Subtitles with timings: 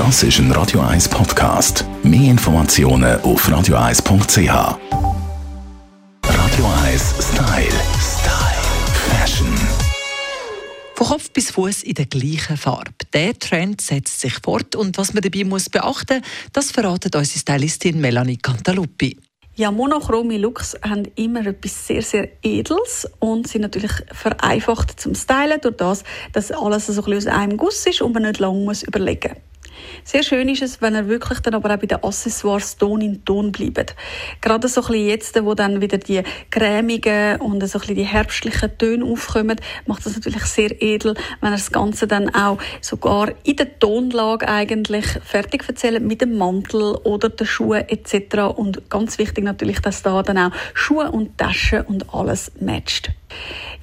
[0.00, 1.84] Das ist ein Radio 1 Podcast.
[2.02, 4.48] Mehr Informationen auf radio1.ch.
[6.24, 7.66] Radio 1 Style.
[8.00, 8.62] Style.
[9.10, 9.54] Fashion.
[10.94, 12.92] Von Kopf bis Fuß in der gleichen Farbe.
[13.12, 16.22] Der Trend setzt sich fort und was man dabei muss beachten,
[16.54, 19.18] das verratet unsere Stylistin Melanie Cantaluppi.
[19.56, 25.60] Ja, monochrome Looks haben immer etwas sehr, sehr Edels und sind natürlich vereinfacht zum Stylen
[25.60, 28.60] durch das, dass alles so ein bisschen aus einem Guss ist und man nicht lange
[28.60, 29.49] muss überlegen muss.
[30.04, 33.24] Sehr schön ist es, wenn er wirklich dann aber auch bei den Accessoires Ton in
[33.24, 33.94] Ton bleibt.
[34.40, 38.04] Gerade so ein bisschen jetzt, wo dann wieder die cremigen und so ein bisschen die
[38.04, 43.32] herbstlichen Töne aufkommen, macht das natürlich sehr edel, wenn er das Ganze dann auch sogar
[43.44, 48.56] in der Tonlage eigentlich fertig erzählt mit dem Mantel oder den Schuhen etc.
[48.56, 53.10] Und ganz wichtig natürlich, dass da dann auch Schuhe und Taschen und alles matcht.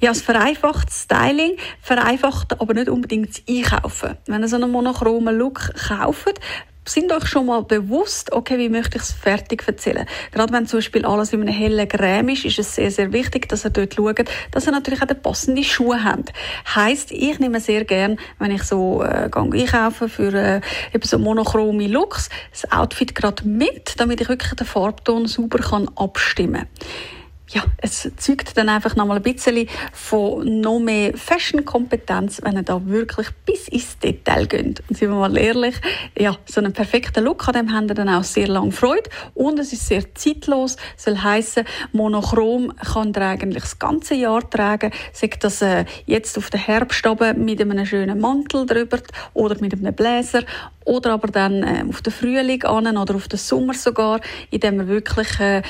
[0.00, 4.16] Ja, es vereinfacht Styling, vereinfacht aber nicht unbedingt das Einkaufen.
[4.26, 6.40] Wenn ihr so einen monochromen Look kauft,
[6.88, 10.06] sind euch schon mal bewusst, okay, wie möchte ich es fertig erzählen.
[10.32, 13.48] Gerade wenn zum Beispiel alles in einem hellen Creme ist, ist es sehr, sehr wichtig,
[13.48, 16.32] dass ihr dort schaut, dass ihr natürlich auch die passenden Schuhe habt.
[16.74, 20.60] Heißt, ich nehme sehr gern, wenn ich so äh, einkaufe für äh,
[20.94, 25.88] eben so monochrome Looks, das Outfit gerade mit, damit ich wirklich den Farbton super kann
[25.96, 27.17] abstimmen kann
[27.50, 32.62] ja, es zeugt dann einfach noch mal ein bisschen von noch mehr Fashion-Kompetenz, wenn ihr
[32.62, 34.82] da wirklich bis ins Detail geht.
[34.88, 35.76] Und sind wir mal ehrlich,
[36.18, 39.58] ja, so einen perfekten Look an dem haben ihr dann auch sehr lange Freude und
[39.58, 40.76] es ist sehr zeitlos.
[40.96, 46.50] Soll heißen, monochrom kann ihr eigentlich das ganze Jahr tragen, sagt das äh, jetzt auf
[46.50, 47.04] den Herbst
[47.36, 48.98] mit einem schönen Mantel drüber
[49.34, 50.42] oder mit einem Bläser
[50.84, 54.88] oder aber dann äh, auf den Frühling an oder auf den Sommer sogar, indem wir
[54.88, 55.62] wirklich äh,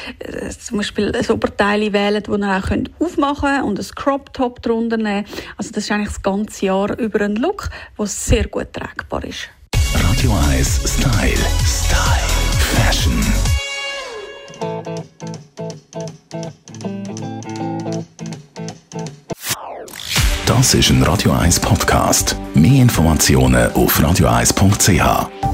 [0.59, 2.49] zum Beispiel ein Oberteil wählen, das ihr
[3.01, 5.25] auch aufmachen könnt und ein Crop Top drunter nehmen.
[5.57, 9.49] Also das ist eigentlich das ganze Jahr über ein Look, der sehr gut tragbar ist.
[9.95, 11.37] Radio 1 Style.
[11.65, 12.29] Style.
[12.59, 13.25] Fashion.
[20.47, 22.37] Das ist ein Radio 1 Podcast.
[22.55, 25.47] Mehr Informationen auf radio1.ch.